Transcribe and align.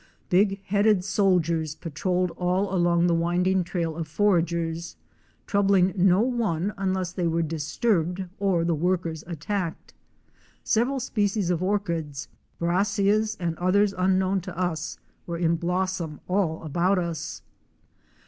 Big 0.29 0.63
headed 0.63 1.03
soldiers 1.05 1.75
patrolled 1.75 2.31
all 2.31 2.73
along 2.73 3.05
the 3.05 3.13
winding 3.13 3.63
trail 3.63 3.95
of 3.95 4.07
foragers, 4.07 4.95
troubling 5.45 5.93
no 5.95 6.21
one 6.21 6.73
un 6.75 6.91
less 6.91 7.13
they 7.13 7.27
were 7.27 7.43
disturbed 7.43 8.25
or 8.39 8.65
the 8.65 8.73
workers 8.73 9.23
attacked. 9.27 9.93
Several 10.63 10.99
species 10.99 11.51
of 11.51 11.61
orchids, 11.61 12.27
Brassias 12.57 13.37
and 13.39 13.55
others 13.59 13.93
unknown 13.95 14.41
to 14.41 14.57
us, 14.57 14.97
were 15.27 15.37
in 15.37 15.55
blossom 15.55 16.19
all 16.27 16.63
about 16.63 16.97
us. 16.97 17.43